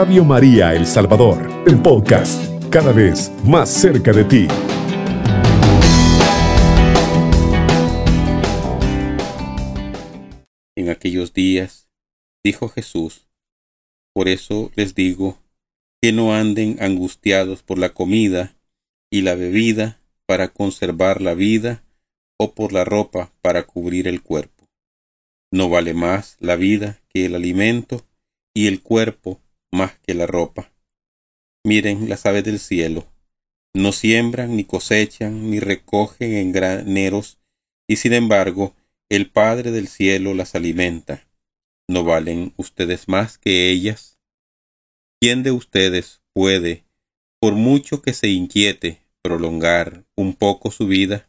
[0.00, 4.46] Radio María El Salvador, el podcast, cada vez más cerca de ti.
[10.76, 11.88] En aquellos días,
[12.44, 13.26] dijo Jesús,
[14.14, 15.36] por eso les digo,
[16.00, 18.54] que no anden angustiados por la comida
[19.10, 21.82] y la bebida para conservar la vida
[22.38, 24.64] o por la ropa para cubrir el cuerpo.
[25.50, 28.06] No vale más la vida que el alimento
[28.54, 29.40] y el cuerpo
[29.72, 30.72] más que la ropa.
[31.64, 33.06] Miren las aves del cielo,
[33.74, 37.38] no siembran, ni cosechan, ni recogen en graneros,
[37.86, 38.74] y sin embargo
[39.08, 41.28] el Padre del cielo las alimenta.
[41.88, 44.18] ¿No valen ustedes más que ellas?
[45.20, 46.84] ¿Quién de ustedes puede,
[47.40, 51.28] por mucho que se inquiete, prolongar un poco su vida?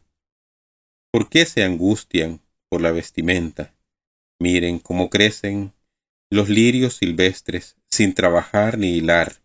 [1.10, 3.74] ¿Por qué se angustian por la vestimenta?
[4.38, 5.72] Miren cómo crecen
[6.30, 9.42] los lirios silvestres sin trabajar ni hilar.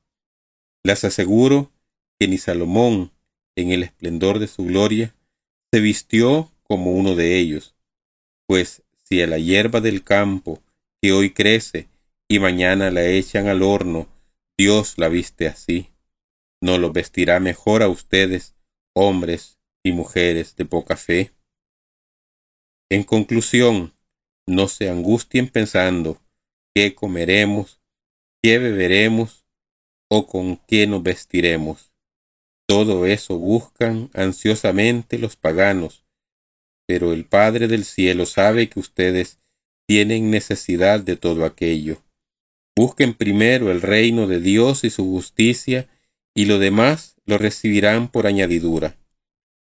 [0.81, 1.73] Les aseguro
[2.17, 3.11] que ni Salomón,
[3.57, 5.13] en el esplendor de su gloria,
[5.73, 7.75] se vistió como uno de ellos.
[8.47, 10.63] Pues si a la hierba del campo,
[11.01, 11.89] que hoy crece
[12.29, 14.07] y mañana la echan al horno,
[14.57, 15.89] Dios la viste así,
[16.61, 18.55] ¿no lo vestirá mejor a ustedes,
[18.93, 21.33] hombres y mujeres de poca fe?
[22.89, 23.93] En conclusión,
[24.47, 26.21] no se angustien pensando
[26.73, 27.81] qué comeremos,
[28.45, 29.43] qué beberemos
[30.07, 31.91] o con qué nos vestiremos.
[32.67, 36.05] Todo eso buscan ansiosamente los paganos,
[36.85, 39.39] pero el Padre del cielo sabe que ustedes
[39.87, 42.03] tienen necesidad de todo aquello.
[42.77, 45.89] Busquen primero el reino de Dios y su justicia,
[46.35, 48.95] y lo demás lo recibirán por añadidura.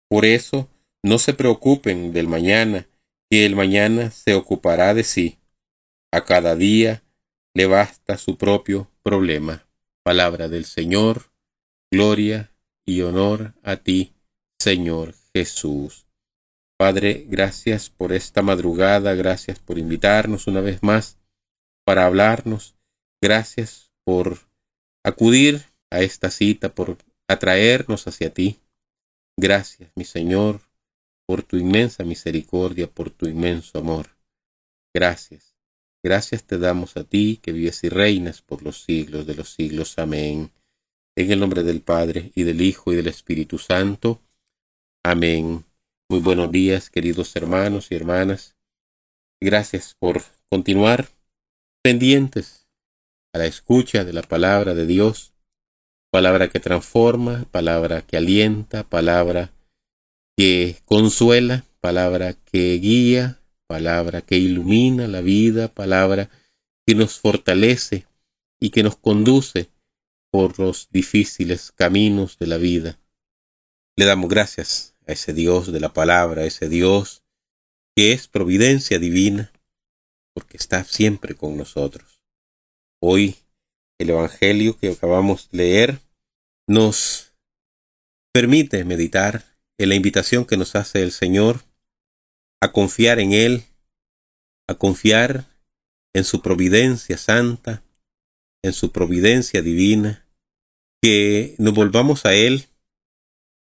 [0.07, 0.69] Por eso,
[1.03, 2.87] no se preocupen del mañana,
[3.29, 5.39] que el mañana se ocupará de sí.
[6.13, 7.03] A cada día
[7.53, 9.67] le basta su propio problema.
[10.03, 11.31] Palabra del Señor,
[11.91, 12.51] gloria
[12.85, 14.13] y honor a ti,
[14.59, 16.07] Señor Jesús.
[16.77, 21.19] Padre, gracias por esta madrugada, gracias por invitarnos una vez más
[21.85, 22.75] para hablarnos,
[23.21, 24.39] gracias por
[25.03, 26.97] acudir a esta cita, por
[27.27, 28.59] atraernos hacia ti.
[29.37, 30.61] Gracias, mi Señor,
[31.27, 34.07] por tu inmensa misericordia, por tu inmenso amor.
[34.93, 35.50] Gracias.
[36.03, 39.99] Gracias te damos a ti que vives y reinas por los siglos de los siglos.
[39.99, 40.51] Amén.
[41.15, 44.21] En el nombre del Padre, y del Hijo, y del Espíritu Santo.
[45.03, 45.63] Amén.
[46.09, 48.55] Muy buenos días, queridos hermanos y hermanas.
[49.39, 51.07] Gracias por continuar
[51.83, 52.67] pendientes
[53.33, 55.33] a la escucha de la palabra de Dios,
[56.11, 59.51] palabra que transforma, palabra que alienta, palabra
[60.37, 63.40] que consuela, palabra que guía,
[63.71, 66.29] palabra que ilumina la vida, palabra
[66.85, 68.05] que nos fortalece
[68.59, 69.69] y que nos conduce
[70.29, 72.99] por los difíciles caminos de la vida.
[73.95, 77.23] Le damos gracias a ese Dios de la palabra, ese Dios
[77.95, 79.53] que es providencia divina,
[80.33, 82.19] porque está siempre con nosotros.
[83.01, 83.37] Hoy
[83.99, 85.99] el Evangelio que acabamos de leer
[86.67, 87.33] nos
[88.33, 89.45] permite meditar
[89.77, 91.70] en la invitación que nos hace el Señor
[92.61, 93.63] a confiar en Él,
[94.69, 95.47] a confiar
[96.13, 97.83] en su providencia santa,
[98.63, 100.27] en su providencia divina,
[101.01, 102.67] que nos volvamos a Él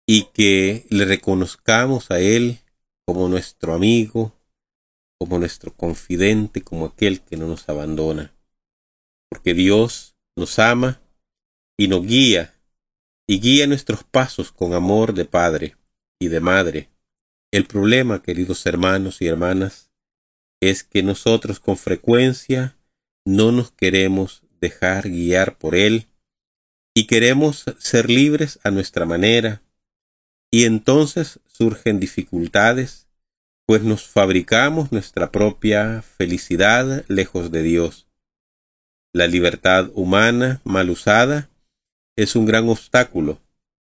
[0.07, 2.59] y que le reconozcamos a Él
[3.05, 4.33] como nuestro amigo,
[5.19, 8.33] como nuestro confidente, como aquel que no nos abandona.
[9.29, 11.01] Porque Dios nos ama
[11.77, 12.53] y nos guía,
[13.27, 15.75] y guía nuestros pasos con amor de Padre
[16.19, 16.89] y de madre.
[17.51, 19.89] El problema, queridos hermanos y hermanas,
[20.59, 22.77] es que nosotros con frecuencia
[23.25, 26.07] no nos queremos dejar guiar por Él
[26.93, 29.61] y queremos ser libres a nuestra manera,
[30.51, 33.07] y entonces surgen dificultades,
[33.65, 38.07] pues nos fabricamos nuestra propia felicidad lejos de Dios.
[39.13, 41.49] La libertad humana mal usada
[42.17, 43.39] es un gran obstáculo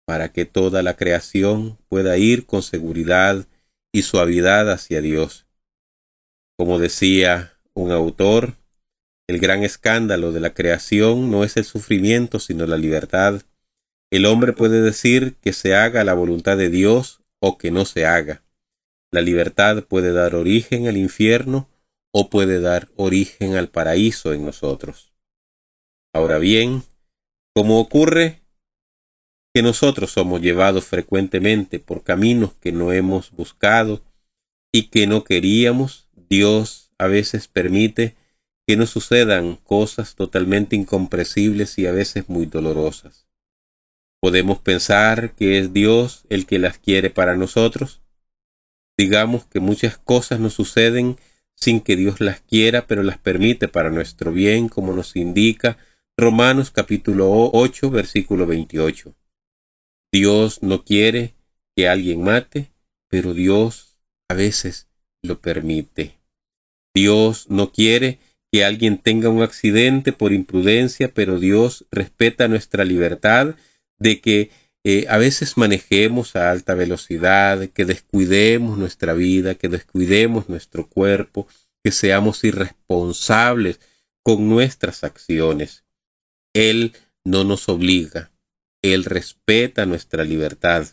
[0.05, 3.45] para que toda la creación pueda ir con seguridad
[3.93, 5.45] y suavidad hacia Dios.
[6.57, 8.55] Como decía un autor,
[9.29, 13.41] el gran escándalo de la creación no es el sufrimiento, sino la libertad.
[14.11, 18.05] El hombre puede decir que se haga la voluntad de Dios o que no se
[18.05, 18.43] haga.
[19.11, 21.69] La libertad puede dar origen al infierno
[22.11, 25.13] o puede dar origen al paraíso en nosotros.
[26.13, 26.83] Ahora bien,
[27.55, 28.42] como ocurre
[29.53, 34.03] que nosotros somos llevados frecuentemente por caminos que no hemos buscado
[34.71, 38.15] y que no queríamos, Dios a veces permite
[38.65, 43.27] que nos sucedan cosas totalmente incomprensibles y a veces muy dolorosas.
[44.19, 48.01] Podemos pensar que es Dios el que las quiere para nosotros.
[48.97, 51.17] Digamos que muchas cosas nos suceden
[51.55, 55.77] sin que Dios las quiera, pero las permite para nuestro bien, como nos indica
[56.17, 59.13] Romanos capítulo 8, versículo 28.
[60.13, 61.33] Dios no quiere
[61.75, 62.71] que alguien mate,
[63.09, 63.97] pero Dios
[64.29, 64.87] a veces
[65.23, 66.19] lo permite.
[66.93, 68.19] Dios no quiere
[68.51, 73.55] que alguien tenga un accidente por imprudencia, pero Dios respeta nuestra libertad
[73.97, 74.51] de que
[74.83, 81.47] eh, a veces manejemos a alta velocidad, que descuidemos nuestra vida, que descuidemos nuestro cuerpo,
[81.83, 83.79] que seamos irresponsables
[84.21, 85.85] con nuestras acciones.
[86.53, 86.93] Él
[87.25, 88.32] no nos obliga,
[88.83, 90.87] Él respeta nuestra libertad,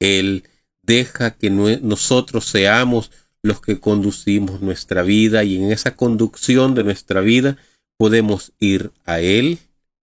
[0.00, 0.44] Él
[0.82, 3.12] deja que nosotros seamos
[3.42, 7.58] los que conducimos nuestra vida y en esa conducción de nuestra vida
[7.98, 9.58] podemos ir a Él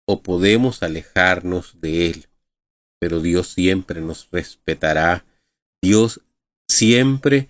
[0.05, 2.27] o podemos alejarnos de Él.
[2.99, 5.25] Pero Dios siempre nos respetará.
[5.81, 6.21] Dios
[6.67, 7.47] siempre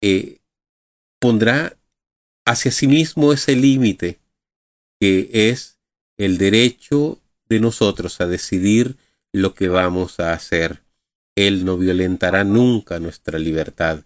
[0.00, 0.38] eh,
[1.20, 1.76] pondrá
[2.46, 4.18] hacia sí mismo ese límite
[4.98, 5.78] que es
[6.16, 8.96] el derecho de nosotros a decidir
[9.32, 10.82] lo que vamos a hacer.
[11.34, 14.04] Él no violentará nunca nuestra libertad.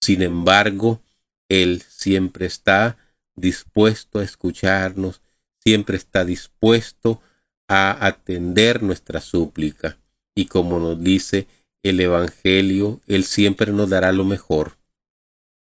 [0.00, 1.00] Sin embargo,
[1.48, 2.96] Él siempre está
[3.34, 5.22] dispuesto a escucharnos,
[5.58, 7.20] siempre está dispuesto
[7.68, 9.98] a atender nuestra súplica.
[10.34, 11.46] Y como nos dice
[11.82, 14.76] el Evangelio, Él siempre nos dará lo mejor.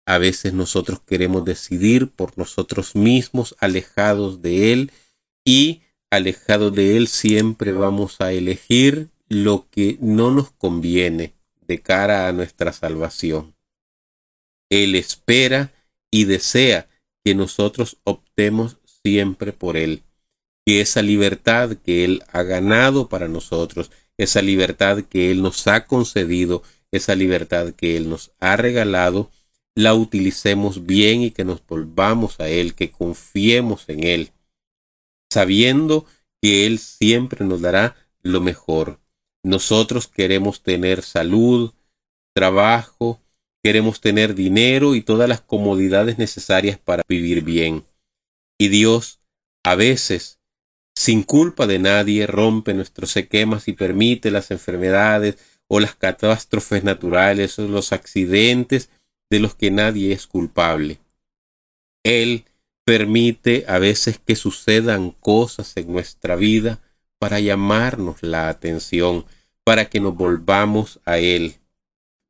[0.06, 4.92] A veces nosotros queremos decidir por nosotros mismos, alejados de Él,
[5.44, 5.81] y
[6.12, 11.32] alejados de Él siempre vamos a elegir lo que no nos conviene
[11.66, 13.54] de cara a nuestra salvación.
[14.68, 15.72] Él espera
[16.10, 16.86] y desea
[17.24, 20.02] que nosotros optemos siempre por Él.
[20.66, 25.86] Que esa libertad que Él ha ganado para nosotros, esa libertad que Él nos ha
[25.86, 29.30] concedido, esa libertad que Él nos ha regalado,
[29.74, 34.30] la utilicemos bien y que nos volvamos a Él, que confiemos en Él,
[35.32, 36.06] sabiendo
[36.40, 39.00] que Él siempre nos dará lo mejor.
[39.42, 41.72] Nosotros queremos tener salud,
[42.34, 43.22] trabajo,
[43.64, 47.84] Queremos tener dinero y todas las comodidades necesarias para vivir bien.
[48.58, 49.20] Y Dios,
[49.62, 50.40] a veces,
[50.96, 55.38] sin culpa de nadie, rompe nuestros esquemas y permite las enfermedades
[55.68, 58.90] o las catástrofes naturales o los accidentes
[59.30, 60.98] de los que nadie es culpable.
[62.02, 62.44] Él
[62.84, 66.80] permite a veces que sucedan cosas en nuestra vida
[67.18, 69.24] para llamarnos la atención,
[69.64, 71.56] para que nos volvamos a Él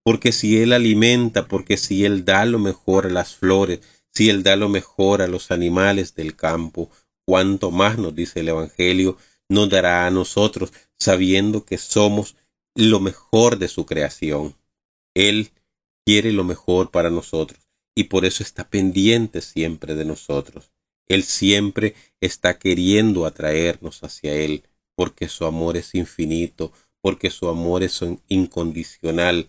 [0.02, 3.80] porque si Él alimenta, porque si Él da lo mejor a las flores,
[4.12, 6.90] si Él da lo mejor a los animales del campo,
[7.24, 9.16] cuanto más nos dice el Evangelio,
[9.48, 12.36] nos dará a nosotros, sabiendo que somos
[12.74, 14.56] lo mejor de su creación.
[15.14, 15.50] Él
[16.04, 17.61] quiere lo mejor para nosotros
[17.94, 20.72] y por eso está pendiente siempre de nosotros.
[21.08, 27.82] Él siempre está queriendo atraernos hacia Él, porque su amor es infinito, porque su amor
[27.82, 29.48] es incondicional,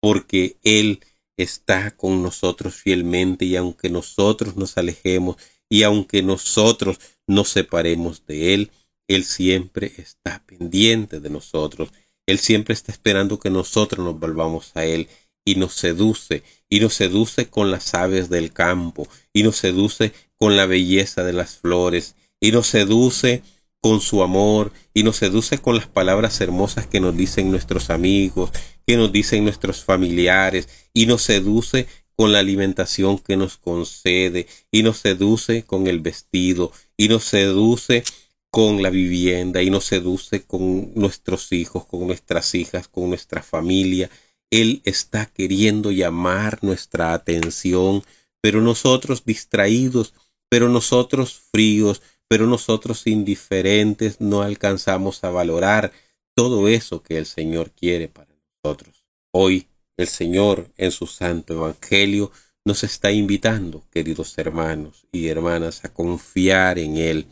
[0.00, 1.00] porque Él
[1.36, 5.36] está con nosotros fielmente y aunque nosotros nos alejemos
[5.70, 8.70] y aunque nosotros nos separemos de Él,
[9.06, 11.90] Él siempre está pendiente de nosotros.
[12.26, 15.08] Él siempre está esperando que nosotros nos volvamos a Él
[15.50, 20.56] y nos seduce, y nos seduce con las aves del campo, y nos seduce con
[20.56, 23.42] la belleza de las flores, y nos seduce
[23.80, 28.50] con su amor y nos seduce con las palabras hermosas que nos dicen nuestros amigos,
[28.86, 34.82] que nos dicen nuestros familiares y nos seduce con la alimentación que nos concede y
[34.82, 38.02] nos seduce con el vestido y nos seduce
[38.50, 44.10] con la vivienda y nos seduce con nuestros hijos, con nuestras hijas, con nuestra familia.
[44.50, 48.02] Él está queriendo llamar nuestra atención,
[48.40, 50.14] pero nosotros distraídos,
[50.48, 55.92] pero nosotros fríos, pero nosotros indiferentes no alcanzamos a valorar
[56.34, 59.04] todo eso que el Señor quiere para nosotros.
[59.32, 62.30] Hoy el Señor en su santo Evangelio
[62.64, 67.26] nos está invitando, queridos hermanos y hermanas, a confiar en Él,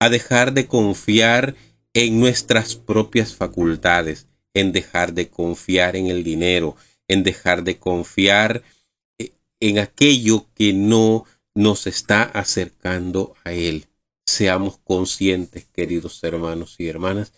[0.00, 1.56] a dejar de confiar
[1.94, 4.28] en nuestras propias facultades,
[4.60, 6.76] en dejar de confiar en el dinero,
[7.08, 8.62] en dejar de confiar
[9.18, 11.24] eh, en aquello que no
[11.54, 13.88] nos está acercando a Él
[14.28, 17.32] seamos conscientes, queridos hermanos y hermanas,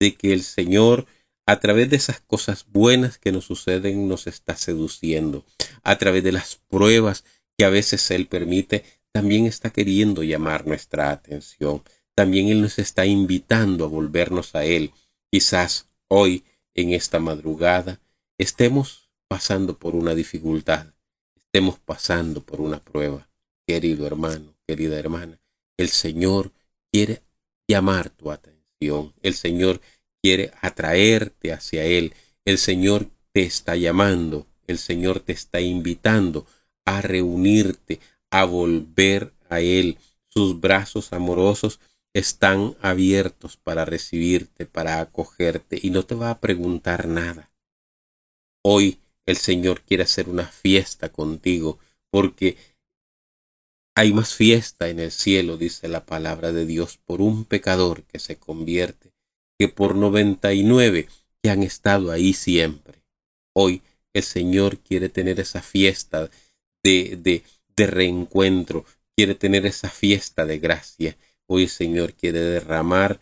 [0.00, 1.06] de que el Señor,
[1.44, 5.44] a través de esas cosas buenas que nos suceden, nos está seduciendo.
[5.82, 7.24] A través de las pruebas
[7.58, 11.82] que a veces Él permite, también está queriendo llamar nuestra atención.
[12.14, 14.92] También Él nos está invitando a volvernos a Él.
[15.30, 16.44] Quizás hoy,
[16.76, 18.00] en esta madrugada,
[18.38, 20.86] estemos pasando por una dificultad,
[21.34, 23.28] estemos pasando por una prueba.
[23.66, 25.40] Querido hermano, querida hermana,
[25.76, 26.52] el Señor
[26.92, 27.22] quiere
[27.66, 29.12] llamar tu atención.
[29.22, 29.80] El Señor
[30.22, 32.14] quiere atraerte hacia Él.
[32.44, 34.46] El Señor te está llamando.
[34.66, 36.46] El Señor te está invitando
[36.84, 39.98] a reunirte, a volver a Él.
[40.28, 41.80] Sus brazos amorosos
[42.18, 47.50] están abiertos para recibirte, para acogerte y no te va a preguntar nada.
[48.64, 51.78] Hoy el Señor quiere hacer una fiesta contigo
[52.10, 52.56] porque
[53.94, 58.18] hay más fiesta en el cielo, dice la palabra de Dios, por un pecador que
[58.18, 59.12] se convierte
[59.58, 61.08] que por noventa y nueve
[61.42, 63.02] que han estado ahí siempre.
[63.54, 63.82] Hoy
[64.14, 66.30] el Señor quiere tener esa fiesta
[66.82, 67.42] de, de,
[67.76, 71.16] de reencuentro, quiere tener esa fiesta de gracia.
[71.48, 73.20] Hoy Señor quiere derramar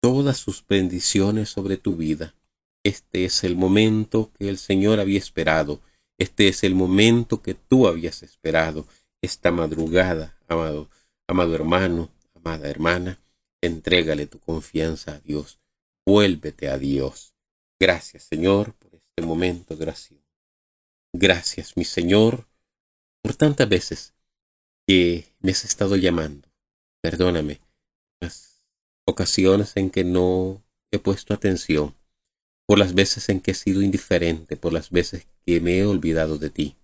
[0.00, 2.34] todas sus bendiciones sobre tu vida.
[2.82, 5.80] Este es el momento que el Señor había esperado.
[6.18, 8.86] Este es el momento que tú habías esperado.
[9.20, 10.88] Esta madrugada, amado,
[11.26, 13.18] amado hermano, amada hermana,
[13.60, 15.58] entrégale tu confianza a Dios.
[16.06, 17.34] Vuélvete a Dios.
[17.78, 20.20] Gracias, Señor, por este momento oración.
[21.12, 22.46] Gracias, mi Señor,
[23.22, 24.14] por tantas veces
[24.86, 26.48] que me has estado llamando.
[27.02, 27.65] Perdóname
[29.06, 31.94] ocasiones en que no he puesto atención,
[32.66, 36.38] por las veces en que he sido indiferente, por las veces que me he olvidado
[36.38, 36.76] de ti.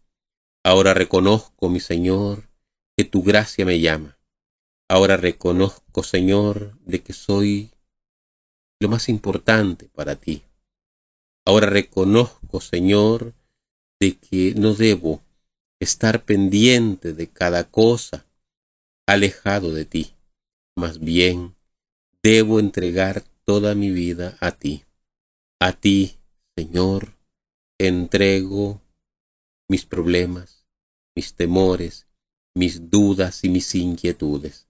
[0.65, 2.49] Ahora reconozco, mi Señor,
[2.97, 4.19] que tu gracia me llama.
[4.89, 7.71] Ahora reconozco, Señor, de que soy
[8.81, 10.43] lo más importante para ti.
[11.45, 13.35] Ahora reconozco, Señor,
[14.01, 15.23] de que no debo
[15.81, 18.27] estar pendiente de cada cosa
[19.09, 20.15] alejado de ti.
[20.77, 21.57] Más bien,
[22.23, 24.85] debo entregar toda mi vida a ti.
[25.61, 26.19] A ti,
[26.57, 27.15] Señor,
[27.79, 28.81] entrego
[29.69, 30.65] mis problemas,
[31.17, 32.07] mis temores,
[32.55, 34.69] mis dudas y mis inquietudes.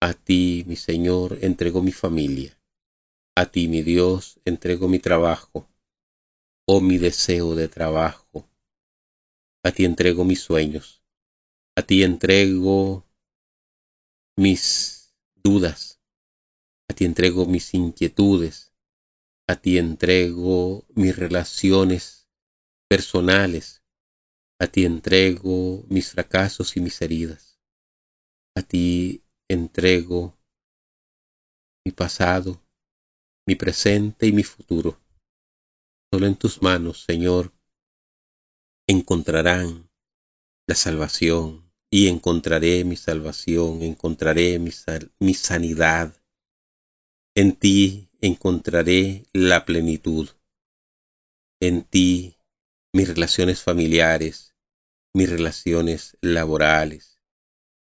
[0.00, 2.60] A ti, mi Señor, entrego mi familia.
[3.36, 5.68] A ti, mi Dios, entrego mi trabajo,
[6.66, 8.48] oh mi deseo de trabajo.
[9.64, 11.02] A ti entrego mis sueños.
[11.76, 13.04] A ti entrego
[14.36, 16.03] mis dudas.
[16.94, 18.72] A ti entrego mis inquietudes.
[19.48, 22.30] A ti entrego mis relaciones
[22.88, 23.82] personales.
[24.60, 27.60] A ti entrego mis fracasos y mis heridas.
[28.56, 30.38] A ti entrego
[31.84, 32.62] mi pasado,
[33.44, 34.96] mi presente y mi futuro.
[36.12, 37.52] Solo en tus manos, Señor,
[38.88, 39.90] encontrarán
[40.68, 44.70] la salvación y encontraré mi salvación, encontraré mi,
[45.18, 46.14] mi sanidad.
[47.36, 50.28] En ti encontraré la plenitud.
[51.60, 52.36] En ti
[52.92, 54.54] mis relaciones familiares,
[55.12, 57.18] mis relaciones laborales.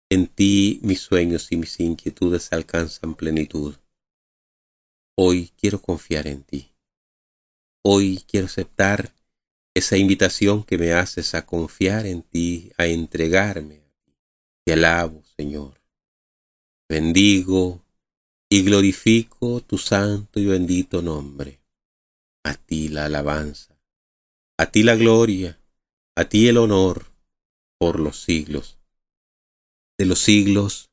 [0.09, 3.77] En ti mis sueños y mis inquietudes alcanzan plenitud.
[5.19, 6.73] Hoy quiero confiar en ti.
[7.85, 9.15] Hoy quiero aceptar
[9.75, 13.83] esa invitación que me haces a confiar en ti, a entregarme.
[14.65, 15.79] Te alabo, Señor.
[16.89, 17.82] Bendigo
[18.53, 21.63] y glorifico tu santo y bendito nombre.
[22.45, 23.81] A ti la alabanza,
[24.59, 25.59] a ti la gloria,
[26.19, 27.07] a ti el honor
[27.79, 28.79] por los siglos
[29.97, 30.91] de los siglos.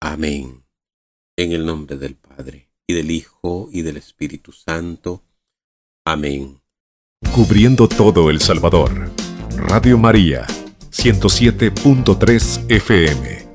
[0.00, 0.64] Amén.
[1.36, 5.22] En el nombre del Padre y del Hijo y del Espíritu Santo.
[6.06, 6.62] Amén.
[7.34, 9.10] Cubriendo todo El Salvador.
[9.54, 10.46] Radio María,
[10.92, 13.47] 107.3 FM.